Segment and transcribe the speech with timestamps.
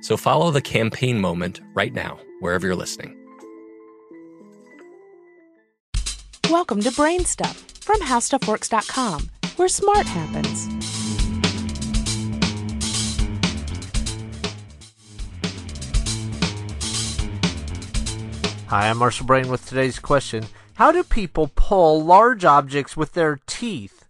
[0.00, 3.16] So follow the campaign moment right now, wherever you're listening.
[6.50, 10.68] Welcome to Brain Stuff from HowStuffWorks.com, where smart happens.
[18.68, 23.38] Hi, I'm Marshall Brain with today's question How do people pull large objects with their
[23.46, 24.08] teeth?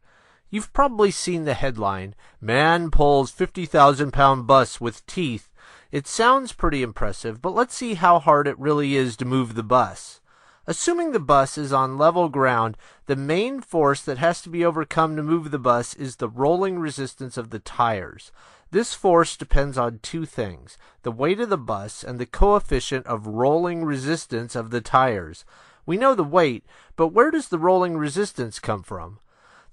[0.51, 5.51] You've probably seen the headline Man pulls 50,000 pound bus with teeth
[5.97, 9.63] it sounds pretty impressive, but let's see how hard it really is to move the
[9.63, 10.21] bus.
[10.67, 12.77] Assuming the bus is on level ground,
[13.07, 16.79] the main force that has to be overcome to move the bus is the rolling
[16.79, 18.31] resistance of the tires.
[18.71, 23.27] This force depends on two things the weight of the bus and the coefficient of
[23.27, 25.47] rolling resistance of the tires.
[25.87, 29.19] We know the weight, but where does the rolling resistance come from?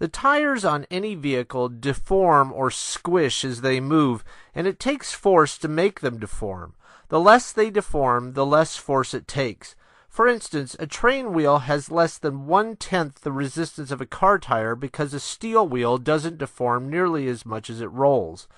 [0.04, 5.58] The tires on any vehicle deform or squish as they move, and it takes force
[5.60, 6.74] to make them deform.
[7.08, 9.78] The less they deform, the less force it takes.
[10.10, 14.40] For instance, a train wheel has less than one tenth the resistance of a car
[14.40, 18.50] tire because a steel wheel doesn't deform nearly as much as it rolls.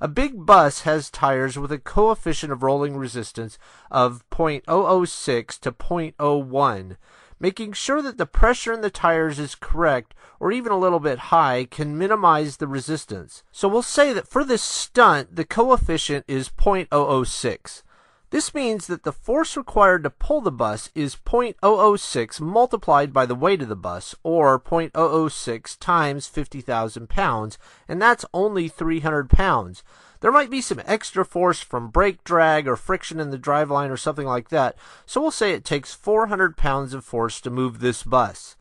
[0.00, 3.58] A big bus has tires with a coefficient of rolling resistance
[3.90, 6.96] of 0.006 to 0.01.
[7.42, 11.30] Making sure that the pressure in the tires is correct or even a little bit
[11.34, 13.42] high can minimize the resistance.
[13.50, 17.82] So we'll say that for this stunt, the coefficient is 0.006.
[18.30, 23.34] This means that the force required to pull the bus is 0.006 multiplied by the
[23.34, 27.58] weight of the bus, or 0.006 times 50,000 pounds,
[27.88, 29.82] and that's only 300 pounds.
[30.22, 33.96] There might be some extra force from brake drag or friction in the driveline or
[33.96, 38.04] something like that, so we'll say it takes 400 pounds of force to move this
[38.04, 38.54] bus.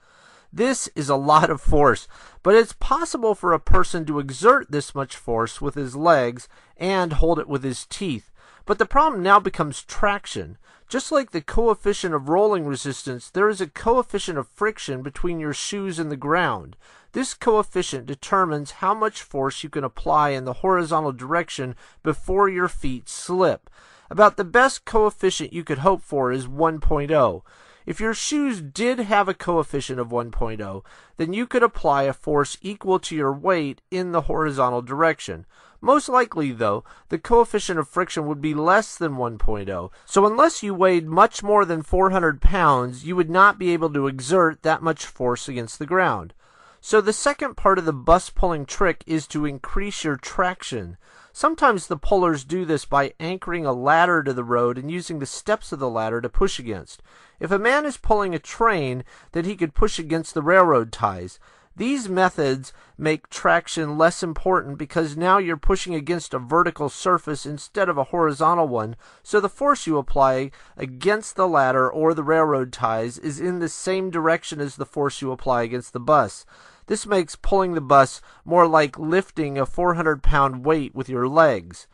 [0.52, 2.08] This is a lot of force,
[2.42, 7.14] but it's possible for a person to exert this much force with his legs and
[7.14, 8.32] hold it with his teeth.
[8.66, 10.58] But the problem now becomes traction.
[10.90, 15.54] Just like the coefficient of rolling resistance, there is a coefficient of friction between your
[15.54, 16.76] shoes and the ground.
[17.14, 22.70] This coefficient determines how much force you can apply in the horizontal direction before your
[22.70, 23.70] feet slip.
[24.10, 27.42] About the best coefficient you could hope for is 1.0.
[27.86, 30.84] If your shoes did have a coefficient of 1.0,
[31.18, 35.46] then you could apply a force equal to your weight in the horizontal direction.
[35.82, 40.74] Most likely, though, the coefficient of friction would be less than 1.0, so unless you
[40.74, 45.06] weighed much more than 400 pounds, you would not be able to exert that much
[45.06, 46.34] force against the ground.
[46.84, 50.98] So the second part of the bus pulling trick is to increase your traction.
[51.32, 55.28] Sometimes the pullers do this by anchoring a ladder to the road and using the
[55.28, 57.04] steps of the ladder to push against.
[57.40, 61.40] If a man is pulling a train, then he could push against the railroad ties.
[61.76, 67.88] These methods make traction less important because now you're pushing against a vertical surface instead
[67.88, 72.74] of a horizontal one, so the force you apply against the ladder or the railroad
[72.74, 76.46] ties is in the same direction as the force you apply against the bus.
[76.92, 81.88] This makes pulling the bus more like lifting a 400 pound weight with your legs.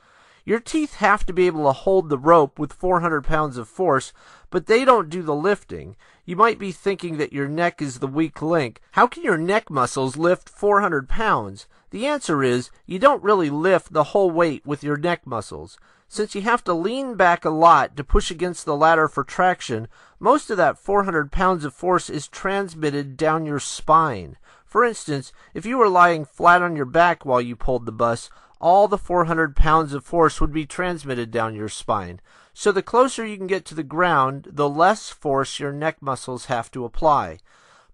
[0.43, 4.11] Your teeth have to be able to hold the rope with 400 pounds of force,
[4.49, 5.95] but they don't do the lifting.
[6.25, 8.81] You might be thinking that your neck is the weak link.
[8.93, 11.67] How can your neck muscles lift 400 pounds?
[11.91, 15.77] The answer is you don't really lift the whole weight with your neck muscles.
[16.09, 19.89] Since you have to lean back a lot to push against the ladder for traction,
[20.19, 24.37] most of that 400 pounds of force is transmitted down your spine.
[24.77, 28.29] For instance, if you were lying flat on your back while you pulled the bus,
[28.61, 32.21] all the 400 pounds of force would be transmitted down your spine.
[32.53, 36.45] So the closer you can get to the ground, the less force your neck muscles
[36.45, 37.39] have to apply.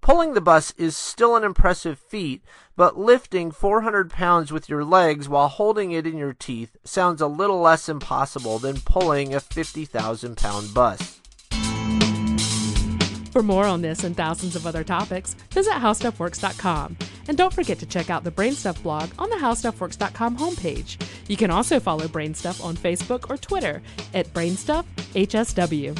[0.01, 2.44] Pulling the bus is still an impressive feat,
[2.75, 7.27] but lifting 400 pounds with your legs while holding it in your teeth sounds a
[7.27, 11.21] little less impossible than pulling a 50,000 pound bus.
[13.33, 16.95] For more on this and thousands of other topics, visit howstuffworks.com.
[17.27, 21.03] And don't forget to check out the Brainstuff blog on the howstuffworks.com homepage.
[21.27, 23.81] You can also follow Brainstuff on Facebook or Twitter
[24.13, 26.00] at BrainstuffHSW.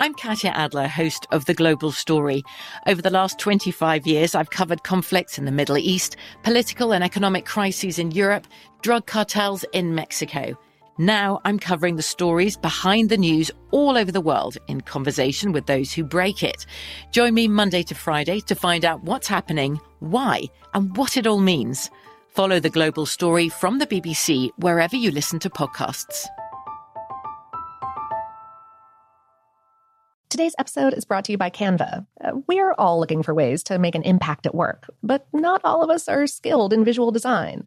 [0.00, 2.42] I'm Katya Adler, host of The Global Story.
[2.86, 7.44] Over the last 25 years, I've covered conflicts in the Middle East, political and economic
[7.44, 8.46] crises in Europe,
[8.80, 10.56] drug cartels in Mexico.
[10.98, 15.66] Now I'm covering the stories behind the news all over the world in conversation with
[15.66, 16.66] those who break it.
[17.10, 20.42] Join me Monday to Friday to find out what's happening, why,
[20.72, 21.90] and what it all means.
[22.28, 26.26] Follow the global story from the BBC wherever you listen to podcasts.
[30.30, 32.06] Today's episode is brought to you by Canva.
[32.20, 35.82] Uh, we're all looking for ways to make an impact at work, but not all
[35.82, 37.66] of us are skilled in visual design.